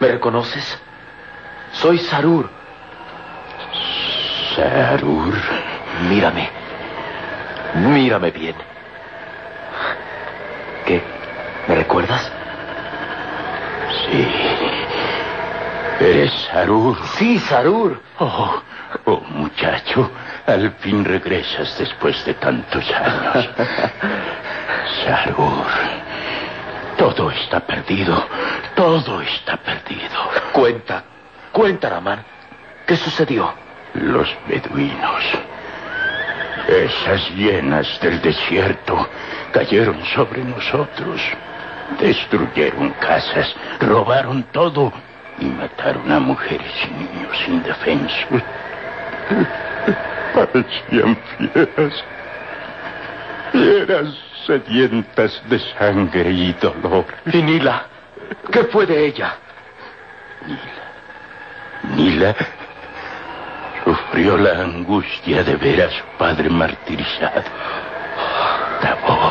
¿me 0.00 0.08
reconoces? 0.08 0.78
Soy 1.72 1.98
Sarur. 1.98 2.50
Sarur. 4.56 5.34
Mírame. 6.08 6.48
Mírame 7.74 8.30
bien. 8.30 8.54
¿Qué? 10.86 11.11
¿Me 11.68 11.74
recuerdas? 11.76 12.30
Sí. 14.04 14.28
¿Eres 16.00 16.32
Sarur? 16.50 16.98
Sí, 17.18 17.38
Sarur. 17.38 18.00
Oh, 18.18 18.62
oh, 19.04 19.20
muchacho, 19.28 20.10
al 20.46 20.72
fin 20.80 21.04
regresas 21.04 21.78
después 21.78 22.24
de 22.24 22.34
tantos 22.34 22.84
años. 22.92 23.48
Sarur, 25.04 25.66
todo 26.98 27.30
está 27.30 27.60
perdido, 27.60 28.26
todo 28.74 29.20
está 29.22 29.56
perdido. 29.56 30.18
Cuenta, 30.52 31.04
cuenta, 31.52 31.88
Ramán. 31.88 32.24
¿Qué 32.86 32.96
sucedió? 32.96 33.54
Los 33.94 34.28
beduinos, 34.48 35.24
esas 36.66 37.30
llenas 37.30 38.00
del 38.00 38.20
desierto, 38.20 39.08
cayeron 39.52 40.04
sobre 40.06 40.42
nosotros. 40.42 41.20
Destruyeron 42.00 42.90
casas, 43.00 43.54
robaron 43.80 44.42
todo 44.52 44.92
y 45.38 45.46
mataron 45.46 46.10
a 46.10 46.20
mujeres 46.20 46.72
y 46.84 46.90
niños 46.90 47.48
indefensos. 47.48 48.42
Parecían 50.34 51.18
fieras. 51.36 52.04
Fieras 53.52 54.08
sedientas 54.46 55.42
de 55.48 55.58
sangre 55.78 56.30
y 56.30 56.52
dolor. 56.54 57.04
¿Y 57.32 57.42
Nila? 57.42 57.86
¿Qué 58.50 58.64
fue 58.64 58.86
de 58.86 59.06
ella? 59.06 59.34
Nila 61.96 62.34
sufrió 63.84 64.36
la 64.36 64.62
angustia 64.62 65.42
de 65.42 65.56
ver 65.56 65.82
a 65.82 65.90
su 65.90 66.04
padre 66.18 66.48
martirizado. 66.48 67.42
Tabor. 68.80 69.21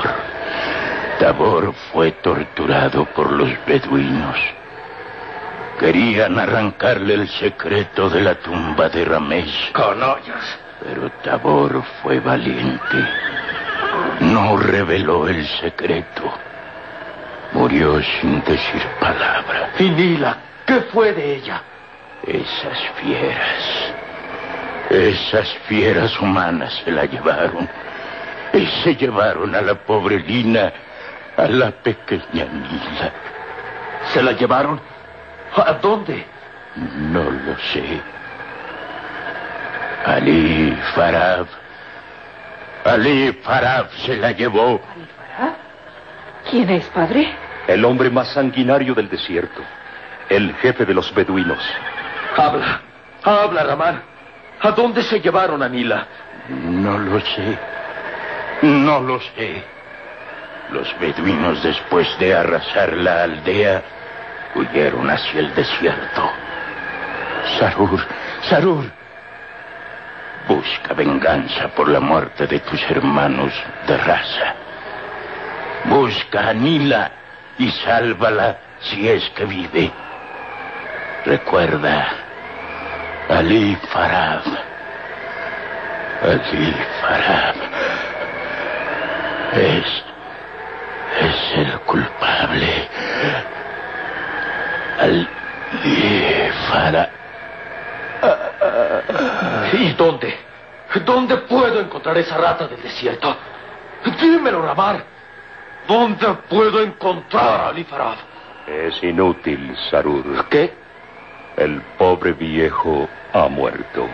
Tabor 1.22 1.72
fue 1.94 2.13
torturado 2.13 3.06
por 3.13 3.32
los 3.32 3.48
beduinos. 3.68 4.38
Querían 5.80 6.40
arrancarle 6.40 7.13
el 7.13 7.30
secreto 7.30 8.10
de 8.10 8.22
la 8.22 8.34
tumba 8.34 8.90
de 8.90 9.06
Ramés. 9.06 9.54
Canallas. 9.72 10.60
Pero 10.84 11.12
Tabor 11.24 11.84
fue 12.01 12.20
valiente. 12.20 13.08
No 14.22 14.58
reveló 14.58 15.28
el 15.28 15.46
secreto. 15.46 16.24
Murió 17.51 18.01
sin 18.01 18.44
decir 18.44 18.82
palabra. 19.00 19.74
¿Y 19.78 19.92
Nila? 19.92 20.38
¿Qué 20.66 20.82
fue 20.92 21.13
de 21.13 21.36
ella? 21.36 21.62
Esas 22.25 22.80
fieras. 23.00 23.94
Esas 24.90 25.48
fieras 25.68 26.20
humanas 26.20 26.82
se 26.84 26.90
la 26.90 27.06
llevaron. 27.06 27.70
Y 28.54 28.66
se 28.84 28.96
llevaron 28.96 29.54
a 29.54 29.62
la 29.62 29.75
pobre 29.75 30.20
Lina, 30.20 30.74
a 31.41 31.48
la 31.48 31.71
pequeña 31.71 32.45
Nila. 32.45 33.12
¿Se 34.13 34.21
la 34.21 34.33
llevaron? 34.33 34.79
¿A 35.55 35.74
dónde? 35.74 36.25
No 36.75 37.24
lo 37.24 37.57
sé. 37.74 38.01
Ali 40.05 40.77
Farab. 40.95 41.48
Ali 42.86 43.33
Farab 43.43 43.89
se 44.05 44.17
la 44.17 44.31
llevó. 44.31 44.81
¿Quién 46.50 46.69
es, 46.69 46.86
padre? 46.88 47.33
El 47.67 47.86
hombre 47.86 48.10
más 48.10 48.29
sanguinario 48.33 48.93
del 48.93 49.10
desierto. 49.10 49.62
El 50.29 50.55
jefe 50.55 50.86
de 50.86 50.93
los 50.93 51.13
beduinos. 51.13 51.63
Habla, 52.38 52.81
habla, 53.24 53.63
Ramán. 53.63 54.01
¿A 54.62 54.71
dónde 54.71 55.03
se 55.03 55.19
llevaron 55.19 55.62
a 55.63 55.69
Nila? 55.69 56.05
No 56.50 56.98
lo 56.98 57.19
sé. 57.19 57.57
No 58.62 59.01
lo 59.01 59.19
sé. 59.19 59.63
Los 60.72 60.88
beduinos, 61.00 61.62
después 61.63 62.08
de 62.18 62.34
arrasar 62.34 62.94
la 62.94 63.24
aldea, 63.24 63.82
huyeron 64.56 65.10
hacia 65.10 65.42
el 65.42 65.54
desierto. 65.54 66.32
Sarur, 67.60 68.08
Sarur, 68.44 68.86
busca 70.48 70.94
venganza 70.94 71.68
por 71.70 71.90
la 71.90 72.00
muerte 72.00 72.48
de 72.48 72.60
tus 72.60 72.82
hermanos 72.90 73.54
de 73.86 73.98
raza. 73.98 74.56
Busca 75.86 76.50
a 76.50 76.54
Nila 76.54 77.12
y 77.58 77.70
sálvala 77.70 78.58
si 78.80 79.10
es 79.10 79.30
que 79.32 79.46
vive. 79.46 79.92
Recuerda, 81.25 82.08
Ali 83.30 83.75
Farab. 83.92 84.44
Ali 86.24 86.75
Farab. 87.01 87.56
Es. 89.54 90.11
Culpable. 91.91 92.88
Ali 95.00 95.27
Farab. 96.69 97.10
¿Y 99.74 99.93
dónde? 99.93 100.38
¿Dónde 101.05 101.38
puedo 101.38 101.81
encontrar 101.81 102.17
esa 102.17 102.38
rata 102.38 102.67
del 102.67 102.81
desierto? 102.81 103.36
Dímelo, 104.19 104.62
Ramar. 104.62 105.03
¿Dónde 105.88 106.27
puedo 106.50 106.81
encontrar 106.81 107.62
a 107.62 107.67
Ali 107.69 107.83
Farab? 107.83 108.17
Es 108.67 109.03
inútil, 109.03 109.75
Sarur. 109.89 110.48
¿Qué? 110.50 110.74
El 111.57 111.81
pobre 111.98 112.31
viejo 112.33 113.10
ha 113.33 113.48
muerto. 113.48 114.07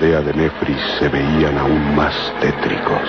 Aldea 0.00 0.22
de 0.22 0.32
Nefris 0.32 0.80
se 0.98 1.08
veían 1.10 1.58
aún 1.58 1.94
más 1.94 2.14
tétricos. 2.40 3.06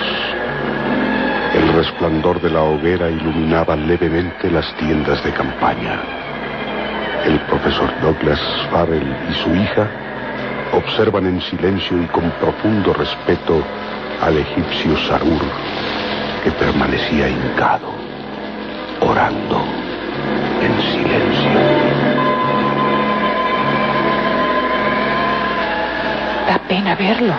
El 1.54 1.72
resplandor 1.72 2.38
de 2.42 2.50
la 2.50 2.62
hoguera 2.62 3.08
iluminaba 3.08 3.76
levemente 3.76 4.50
las 4.50 4.70
tiendas 4.76 5.24
de 5.24 5.32
campaña. 5.32 6.00
El 7.24 7.40
profesor 7.46 7.88
Douglas 8.02 8.40
Farrell 8.70 9.16
y 9.30 9.34
su 9.42 9.54
hija 9.54 9.88
observan 10.72 11.26
en 11.26 11.40
silencio 11.40 11.96
y 12.02 12.06
con 12.08 12.30
profundo 12.32 12.92
respeto 12.92 13.62
al 14.20 14.36
egipcio 14.36 14.94
Sarur, 15.08 15.42
que 16.44 16.50
permanecía 16.50 17.30
hincado, 17.30 17.88
orando 19.00 19.62
en 20.60 20.82
silencio. 20.92 21.81
Pena 26.72 26.94
verlo. 26.94 27.34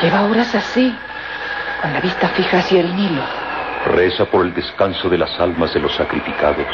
Lleva 0.00 0.22
horas 0.22 0.54
así, 0.54 0.96
con 1.82 1.92
la 1.92 2.00
vista 2.00 2.28
fija 2.28 2.58
hacia 2.58 2.82
el 2.82 2.94
Nilo. 2.94 3.24
Reza 3.86 4.26
por 4.26 4.46
el 4.46 4.54
descanso 4.54 5.08
de 5.08 5.18
las 5.18 5.40
almas 5.40 5.74
de 5.74 5.80
los 5.80 5.92
sacrificados. 5.96 6.68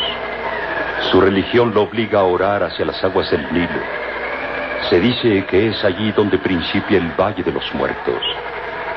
Su 1.10 1.22
religión 1.22 1.72
lo 1.72 1.84
obliga 1.84 2.20
a 2.20 2.24
orar 2.24 2.64
hacia 2.64 2.84
las 2.84 3.02
aguas 3.02 3.30
del 3.30 3.50
Nilo. 3.50 3.80
Se 4.90 5.00
dice 5.00 5.46
que 5.46 5.68
es 5.68 5.82
allí 5.82 6.12
donde 6.12 6.36
principia 6.36 6.98
el 6.98 7.10
Valle 7.18 7.42
de 7.42 7.52
los 7.52 7.74
Muertos. 7.74 8.22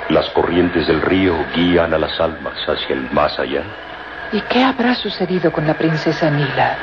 Las 0.09 0.29
corrientes 0.31 0.87
del 0.87 1.01
río 1.01 1.37
guían 1.55 1.93
a 1.93 1.97
las 1.97 2.19
almas 2.19 2.57
hacia 2.67 2.95
el 2.95 3.09
más 3.11 3.39
allá. 3.39 3.63
¿Y 4.33 4.41
qué 4.41 4.61
habrá 4.61 4.93
sucedido 4.93 5.53
con 5.53 5.65
la 5.65 5.75
princesa 5.75 6.29
Nila? 6.29 6.75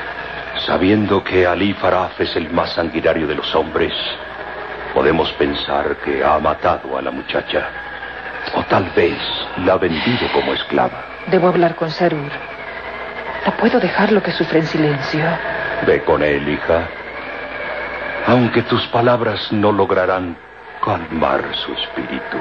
Sabiendo 0.64 1.22
que 1.22 1.46
Ali 1.46 1.74
Faraf 1.74 2.18
es 2.22 2.34
el 2.36 2.48
más 2.48 2.72
sanguinario 2.72 3.26
de 3.26 3.34
los 3.34 3.54
hombres, 3.54 3.92
podemos 4.94 5.30
pensar 5.33 5.96
que 6.04 6.24
ha 6.24 6.38
matado 6.38 6.96
a 6.96 7.02
la 7.02 7.11
muchacha. 7.11 7.66
O 8.54 8.62
tal 8.64 8.85
vez 8.94 9.18
la 9.64 9.74
ha 9.74 9.78
vendido 9.78 10.28
como 10.33 10.54
esclava. 10.54 11.04
Debo 11.26 11.48
hablar 11.48 11.74
con 11.74 11.90
Sarur. 11.90 12.30
No 13.44 13.52
puedo 13.57 13.80
dejarlo 13.80 14.22
que 14.22 14.30
sufra 14.30 14.59
en 14.61 14.66
silencio. 14.66 15.24
Ve 15.87 16.02
con 16.04 16.22
él, 16.22 16.48
hija. 16.48 16.88
Aunque 18.26 18.62
tus 18.62 18.87
palabras 18.87 19.52
no 19.52 19.72
lograrán 19.72 20.37
calmar 20.83 21.42
su 21.54 21.72
espíritu. 21.72 22.38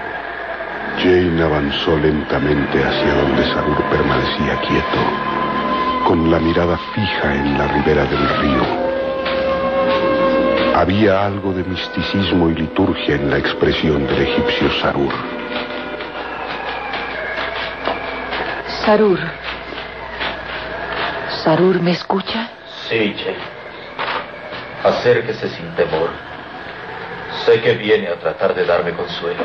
Jane 0.98 1.42
avanzó 1.42 1.98
lentamente 1.98 2.84
hacia 2.84 3.14
donde 3.16 3.44
Sarur 3.46 3.84
permanecía 3.90 4.60
quieto, 4.62 6.08
con 6.08 6.30
la 6.30 6.40
mirada 6.40 6.78
fija 6.94 7.34
en 7.34 7.58
la 7.58 7.68
ribera 7.68 8.06
del 8.06 8.30
río. 8.40 8.83
Había 10.74 11.24
algo 11.24 11.54
de 11.54 11.64
misticismo 11.64 12.50
y 12.50 12.56
liturgia 12.56 13.16
en 13.16 13.30
la 13.30 13.38
expresión 13.38 14.08
del 14.08 14.24
egipcio 14.24 14.72
Sarur. 14.82 15.14
Sarur. 18.84 19.20
Sarur, 21.44 21.80
¿me 21.80 21.92
escucha? 21.92 22.50
Sí, 22.90 23.16
Jane. 23.16 23.38
Acérquese 24.84 25.48
sin 25.50 25.76
temor. 25.76 26.10
Sé 27.46 27.62
que 27.62 27.74
viene 27.76 28.08
a 28.08 28.16
tratar 28.16 28.56
de 28.56 28.66
darme 28.66 28.94
consuelo. 28.94 29.44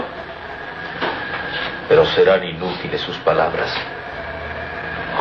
Pero 1.91 2.07
serán 2.07 2.43
inútiles 2.43 3.03
sus 3.03 3.19
palabras. 3.19 3.71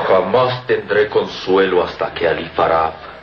Jamás 0.08 0.66
tendré 0.68 1.10
consuelo 1.10 1.84
hasta 1.84 2.14
que 2.14 2.28
Ali 2.28 2.48
Farab 2.56 3.17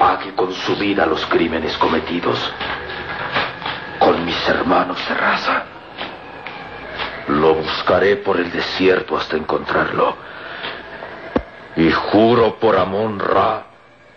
pague 0.00 0.34
con 0.34 0.50
su 0.54 0.76
vida 0.76 1.04
los 1.04 1.26
crímenes 1.26 1.76
cometidos 1.76 2.38
con 3.98 4.24
mis 4.24 4.48
hermanos 4.48 4.98
de 5.06 5.14
raza. 5.14 5.64
Lo 7.28 7.56
buscaré 7.56 8.16
por 8.16 8.40
el 8.40 8.50
desierto 8.50 9.18
hasta 9.18 9.36
encontrarlo. 9.36 10.16
Y 11.76 11.90
juro 11.90 12.58
por 12.58 12.78
Amon 12.78 13.18
Ra 13.18 13.66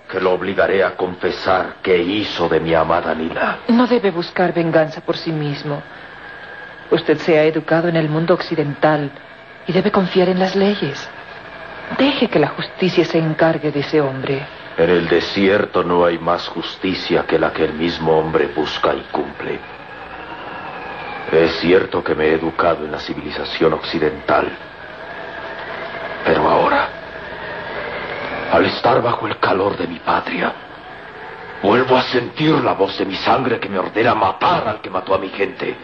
que 0.09 0.21
lo 0.21 0.31
obligaré 0.31 0.85
a 0.85 0.95
confesar 0.95 1.75
que 1.83 1.97
hizo 1.97 2.47
de 2.47 2.61
mi 2.61 2.73
amada 2.73 3.13
Nila. 3.13 3.57
No 3.67 3.85
debe 3.85 4.11
buscar 4.11 4.53
venganza 4.53 5.01
por 5.01 5.17
sí 5.17 5.33
mismo. 5.33 5.83
Usted 6.91 7.17
se 7.17 7.37
ha 7.37 7.43
educado 7.43 7.89
en 7.89 7.97
el 7.97 8.07
mundo 8.07 8.33
occidental 8.33 9.11
y 9.67 9.73
debe 9.73 9.91
confiar 9.91 10.29
en 10.29 10.39
las 10.39 10.55
leyes. 10.55 11.09
Deje 11.97 12.29
que 12.29 12.39
la 12.39 12.49
justicia 12.49 13.03
se 13.03 13.17
encargue 13.17 13.71
de 13.71 13.81
ese 13.81 13.99
hombre. 13.99 14.62
En 14.77 14.89
el 14.89 15.07
desierto 15.07 15.83
no 15.83 16.03
hay 16.03 16.17
más 16.17 16.47
justicia 16.47 17.25
que 17.27 17.37
la 17.37 17.53
que 17.53 17.65
el 17.65 17.73
mismo 17.73 18.17
hombre 18.17 18.47
busca 18.47 18.93
y 18.95 19.01
cumple. 19.11 19.59
Es 21.31 21.59
cierto 21.59 22.03
que 22.03 22.15
me 22.15 22.25
he 22.25 22.33
educado 22.33 22.83
en 22.83 22.91
la 22.91 22.99
civilización 22.99 23.73
occidental, 23.73 24.51
pero 26.25 26.49
ahora, 26.49 26.89
al 28.51 28.65
estar 28.65 29.01
bajo 29.01 29.27
el 29.27 29.37
calor 29.37 29.77
de 29.77 29.87
mi 29.87 29.99
patria, 29.99 30.53
vuelvo 31.61 31.95
a 31.95 32.01
sentir 32.03 32.55
la 32.63 32.73
voz 32.73 32.97
de 32.97 33.05
mi 33.05 33.15
sangre 33.15 33.59
que 33.59 33.69
me 33.69 33.77
ordena 33.77 34.15
matar 34.15 34.67
al 34.67 34.81
que 34.81 34.89
mató 34.89 35.13
a 35.13 35.19
mi 35.19 35.29
gente, 35.29 35.75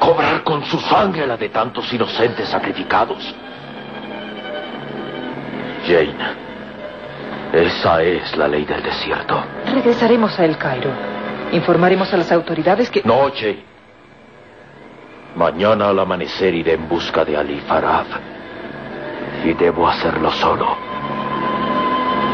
cobrar 0.00 0.42
con 0.42 0.64
su 0.64 0.78
sangre 0.80 1.26
la 1.26 1.36
de 1.36 1.50
tantos 1.50 1.92
inocentes 1.92 2.48
sacrificados. 2.48 3.34
Jane, 5.86 6.45
esa 7.52 8.02
es 8.02 8.36
la 8.36 8.48
ley 8.48 8.64
del 8.64 8.82
desierto. 8.82 9.42
Regresaremos 9.72 10.38
a 10.38 10.44
El 10.44 10.56
Cairo. 10.58 10.90
Informaremos 11.52 12.12
a 12.12 12.16
las 12.16 12.30
autoridades 12.32 12.90
que... 12.90 13.02
No, 13.04 13.30
Jane. 13.34 13.64
Mañana 15.36 15.88
al 15.90 15.98
amanecer 15.98 16.54
iré 16.54 16.74
en 16.74 16.88
busca 16.88 17.24
de 17.24 17.36
Ali 17.36 17.60
Farab. 17.60 18.06
Y 19.44 19.52
debo 19.54 19.88
hacerlo 19.88 20.32
solo. 20.32 20.76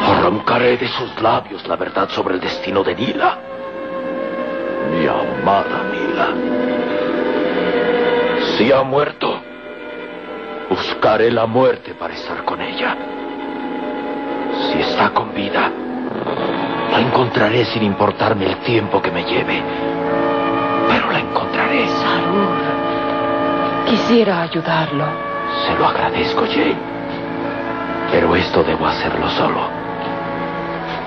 Arrancaré 0.07 0.77
de 0.77 0.89
sus 0.89 1.21
labios 1.21 1.67
la 1.67 1.77
verdad 1.77 2.09
sobre 2.09 2.35
el 2.35 2.41
destino 2.41 2.83
de 2.83 2.95
Nila. 2.95 3.39
Mi 4.91 5.07
amada 5.07 5.85
Nila. 5.93 6.29
Si 8.57 8.73
ha 8.73 8.83
muerto, 8.83 9.41
buscaré 10.69 11.31
la 11.31 11.47
muerte 11.47 11.95
para 11.95 12.15
estar 12.15 12.45
con 12.45 12.61
ella. 12.61 12.97
Si 14.61 14.81
está 14.81 15.11
con 15.11 15.35
vida, 15.35 15.71
la 16.91 17.01
encontraré 17.01 17.65
sin 17.67 17.83
importarme 17.83 18.47
el 18.47 18.57
tiempo 18.59 19.01
que 19.01 19.11
me 19.11 19.25
lleve. 19.25 19.63
Pero 20.89 21.11
la 21.11 21.19
encontraré. 21.21 21.89
Sarur. 21.89 22.49
Quisiera 23.87 24.43
ayudarlo. 24.43 25.05
Se 25.67 25.75
lo 25.79 25.87
agradezco, 25.87 26.47
Jane. 26.47 26.77
Pero 28.11 28.37
esto 28.37 28.63
debo 28.63 28.87
hacerlo 28.87 29.29
solo. 29.31 29.69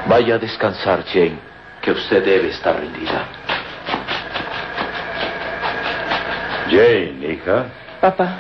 Vaya 0.08 0.36
a 0.36 0.38
descansar, 0.38 1.04
Jane, 1.06 1.38
que 1.82 1.92
usted 1.92 2.24
debe 2.24 2.50
estar 2.50 2.76
rendida. 2.76 3.26
Jane, 6.70 7.34
hija. 7.34 7.66
Papá, 8.02 8.38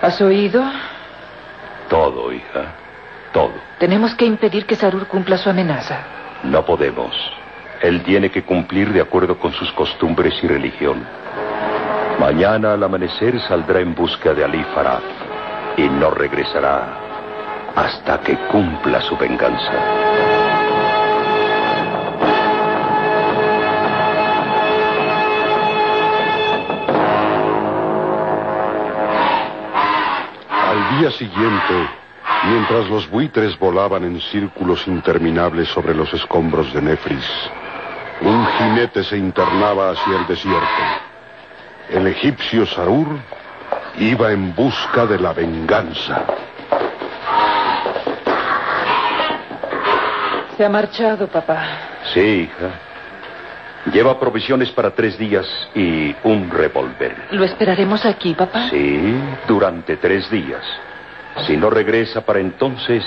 ¿has 0.00 0.20
oído? 0.20 0.64
Todo, 1.88 2.32
hija. 2.32 2.81
Todo. 3.32 3.52
Tenemos 3.78 4.14
que 4.14 4.24
impedir 4.24 4.66
que 4.66 4.76
Sarur 4.76 5.06
cumpla 5.06 5.38
su 5.38 5.48
amenaza. 5.48 6.04
No 6.44 6.64
podemos. 6.64 7.14
Él 7.80 8.02
tiene 8.02 8.30
que 8.30 8.42
cumplir 8.44 8.92
de 8.92 9.00
acuerdo 9.00 9.38
con 9.38 9.52
sus 9.52 9.72
costumbres 9.72 10.34
y 10.42 10.46
religión. 10.46 11.04
Mañana 12.20 12.74
al 12.74 12.82
amanecer 12.82 13.40
saldrá 13.40 13.80
en 13.80 13.94
busca 13.94 14.34
de 14.34 14.44
Ali 14.44 14.62
Farad 14.74 15.02
y 15.76 15.88
no 15.88 16.10
regresará 16.10 17.02
hasta 17.74 18.20
que 18.20 18.36
cumpla 18.48 19.00
su 19.00 19.16
venganza. 19.16 19.72
Al 30.50 30.98
día 30.98 31.10
siguiente, 31.10 31.88
mientras 32.44 32.88
los 32.88 33.08
buitres 33.08 33.58
volaban 33.58 34.04
en 34.04 34.20
círculos 34.20 34.86
interminables 34.86 35.68
sobre 35.68 35.94
los 35.94 36.12
escombros 36.12 36.72
de 36.72 36.82
Nefris, 36.82 37.50
un 38.20 38.46
jinete 38.46 39.02
se 39.04 39.16
internaba 39.16 39.90
hacia 39.90 40.18
el 40.18 40.26
desierto. 40.26 40.82
El 41.90 42.06
egipcio 42.06 42.66
Sarur 42.66 43.08
iba 43.98 44.32
en 44.32 44.54
busca 44.54 45.06
de 45.06 45.18
la 45.18 45.32
venganza. 45.32 46.24
Se 50.56 50.64
ha 50.64 50.68
marchado, 50.68 51.26
papá. 51.28 51.64
Sí, 52.12 52.20
hija. 52.20 52.70
Lleva 53.92 54.18
provisiones 54.20 54.70
para 54.70 54.92
tres 54.92 55.18
días 55.18 55.46
y 55.74 56.14
un 56.22 56.48
revólver. 56.50 57.16
¿Lo 57.32 57.44
esperaremos 57.44 58.06
aquí, 58.06 58.32
papá? 58.34 58.68
Sí, 58.70 59.14
durante 59.48 59.96
tres 59.96 60.30
días. 60.30 60.62
Si 61.46 61.56
no 61.56 61.70
regresa 61.70 62.20
para 62.20 62.40
entonces, 62.40 63.04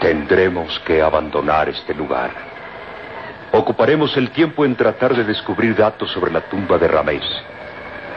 tendremos 0.00 0.78
que 0.80 1.00
abandonar 1.00 1.68
este 1.68 1.94
lugar. 1.94 2.30
Ocuparemos 3.52 4.16
el 4.16 4.30
tiempo 4.30 4.64
en 4.64 4.74
tratar 4.74 5.14
de 5.14 5.24
descubrir 5.24 5.76
datos 5.76 6.10
sobre 6.10 6.32
la 6.32 6.40
tumba 6.40 6.78
de 6.78 6.88
Ramés. 6.88 7.22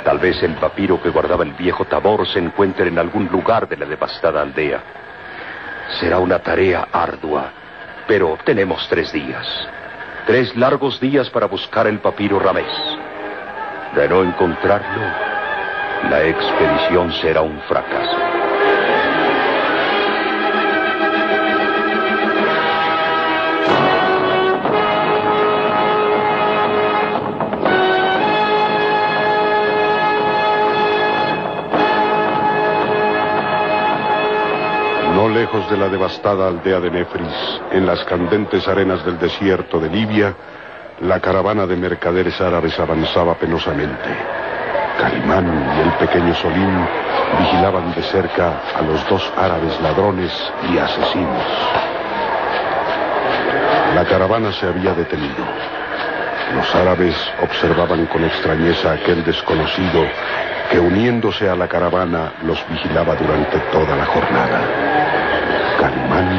Tal 0.04 0.18
vez 0.18 0.42
el 0.44 0.54
papiro 0.54 1.02
que 1.02 1.10
guardaba 1.10 1.44
el 1.44 1.54
viejo 1.54 1.86
Tabor 1.86 2.26
se 2.28 2.40
encuentre 2.40 2.88
en 2.88 2.98
algún 2.98 3.28
lugar 3.28 3.68
de 3.68 3.76
la 3.76 3.86
devastada 3.86 4.42
aldea. 4.42 4.82
Será 6.00 6.20
una 6.20 6.40
tarea 6.40 6.88
ardua, 6.92 7.52
pero 8.08 8.38
tenemos 8.46 8.88
tres 8.88 9.12
días. 9.12 9.46
Tres 10.26 10.56
largos 10.56 11.00
días 11.00 11.30
para 11.30 11.48
buscar 11.48 11.86
el 11.88 12.00
papiro 12.00 12.40
Ramés. 12.40 12.72
De 13.96 14.08
no 14.08 14.24
encontrarlo, 14.24 15.02
la 16.10 16.24
expedición 16.24 17.12
será 17.14 17.42
un 17.42 17.60
fracaso. 17.62 18.45
Lejos 35.46 35.70
de 35.70 35.78
la 35.78 35.90
devastada 35.90 36.48
aldea 36.48 36.80
de 36.80 36.90
Nefris, 36.90 37.62
en 37.72 37.86
las 37.86 38.04
candentes 38.06 38.68
arenas 38.68 39.06
del 39.06 39.20
desierto 39.20 39.80
de 39.80 39.90
Libia, 39.90 40.34
la 41.02 41.20
caravana 41.20 41.68
de 41.68 41.76
mercaderes 41.76 42.42
árabes 42.42 42.80
avanzaba 42.80 43.36
penosamente. 43.36 44.10
Calimán 45.00 45.46
y 45.78 45.82
el 45.82 45.92
pequeño 46.00 46.34
Solín 46.34 46.88
vigilaban 47.38 47.94
de 47.94 48.02
cerca 48.02 48.54
a 48.76 48.82
los 48.82 49.08
dos 49.08 49.32
árabes 49.38 49.80
ladrones 49.82 50.32
y 50.74 50.80
asesinos. 50.80 51.46
La 53.94 54.04
caravana 54.06 54.52
se 54.52 54.66
había 54.66 54.96
detenido. 54.96 55.46
Los 56.56 56.74
árabes 56.74 57.16
observaban 57.44 58.08
con 58.08 58.24
extrañeza 58.24 58.94
aquel 58.94 59.24
desconocido 59.24 60.08
que 60.72 60.80
uniéndose 60.80 61.48
a 61.48 61.56
la 61.56 61.68
caravana 61.68 62.34
los 62.42 62.58
vigilaba 62.68 63.16
durante 63.16 63.60
toda 63.72 63.96
la 63.96 64.06
jornada. 64.06 65.05
Calimán 65.80 66.30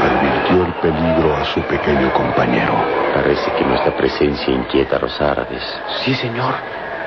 advirtió 0.00 0.66
el 0.66 0.72
peligro 0.74 1.36
a 1.36 1.44
su 1.44 1.60
pequeño 1.62 2.12
compañero. 2.12 2.74
Parece 3.14 3.50
que 3.52 3.64
nuestra 3.64 3.96
presencia 3.96 4.52
inquieta 4.52 4.96
a 4.96 5.00
los 5.00 5.20
árabes. 5.20 5.62
Sí, 6.04 6.14
señor. 6.14 6.54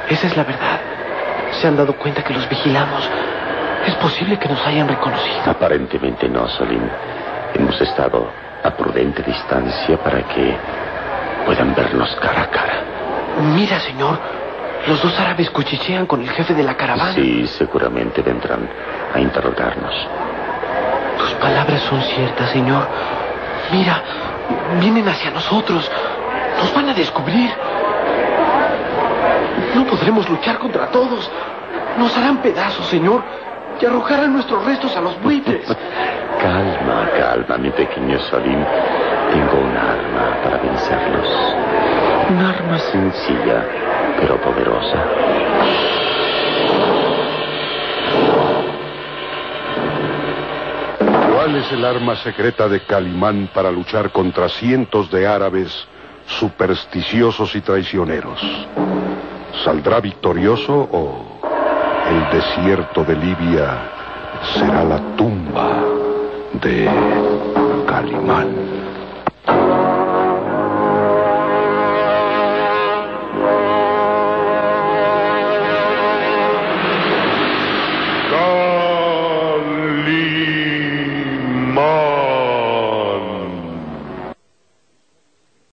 Esa 0.09 0.27
es 0.27 0.37
la 0.37 0.43
verdad. 0.43 0.79
Se 1.51 1.67
han 1.67 1.77
dado 1.77 1.93
cuenta 1.95 2.23
que 2.23 2.33
los 2.33 2.47
vigilamos. 2.49 3.09
Es 3.85 3.95
posible 3.95 4.37
que 4.37 4.49
nos 4.49 4.65
hayan 4.65 4.87
reconocido. 4.87 5.41
Aparentemente 5.45 6.27
no, 6.29 6.47
Solim. 6.47 6.87
Hemos 7.53 7.79
estado 7.81 8.31
a 8.63 8.71
prudente 8.71 9.21
distancia 9.23 9.97
para 9.97 10.23
que 10.23 10.55
puedan 11.45 11.75
vernos 11.75 12.15
cara 12.17 12.43
a 12.43 12.49
cara. 12.49 12.81
Mira, 13.55 13.79
señor. 13.79 14.19
Los 14.87 15.01
dos 15.01 15.17
árabes 15.17 15.49
cuchichean 15.49 16.05
con 16.05 16.21
el 16.21 16.29
jefe 16.29 16.53
de 16.53 16.63
la 16.63 16.75
caravana. 16.75 17.13
Sí, 17.13 17.47
seguramente 17.47 18.21
vendrán 18.21 18.67
a 19.13 19.19
interrogarnos. 19.19 19.95
Tus 21.17 21.33
palabras 21.35 21.81
son 21.83 22.01
ciertas, 22.01 22.49
señor. 22.51 22.87
Mira, 23.71 24.01
vienen 24.79 25.07
hacia 25.07 25.31
nosotros. 25.31 25.89
Nos 26.59 26.73
van 26.73 26.89
a 26.89 26.93
descubrir. 26.93 27.51
No 29.75 29.85
podremos 29.85 30.29
luchar 30.29 30.57
contra 30.59 30.87
todos. 30.87 31.29
Nos 31.97 32.15
harán 32.17 32.37
pedazos, 32.37 32.85
señor, 32.87 33.23
y 33.79 33.85
arrojarán 33.85 34.33
nuestros 34.33 34.63
restos 34.65 34.95
a 34.95 35.01
los 35.01 35.21
buitres. 35.21 35.65
Calma, 36.41 37.09
calma, 37.17 37.57
mi 37.57 37.69
pequeño 37.69 38.19
Solim. 38.19 38.65
Tengo 39.31 39.61
un 39.61 39.77
arma 39.77 40.41
para 40.43 40.57
vencerlos. 40.57 41.27
Un 42.29 42.45
arma 42.45 42.77
sencilla, 42.79 43.63
pero 44.19 44.35
poderosa. 44.41 44.97
¿Cuál 51.43 51.57
es 51.57 51.69
el 51.73 51.83
arma 51.83 52.15
secreta 52.15 52.69
de 52.69 52.85
Calimán 52.85 53.49
para 53.53 53.69
luchar 53.69 54.13
contra 54.13 54.47
cientos 54.47 55.11
de 55.11 55.27
árabes 55.27 55.85
supersticiosos 56.25 57.53
y 57.57 57.59
traicioneros? 57.59 58.39
¿Saldrá 59.65 59.99
victorioso 59.99 60.87
o 60.89 61.41
el 62.09 62.39
desierto 62.39 63.03
de 63.03 63.17
Libia 63.17 63.91
será 64.53 64.85
la 64.85 64.99
tumba 65.17 65.83
de 66.61 66.89
Calimán? 67.87 68.47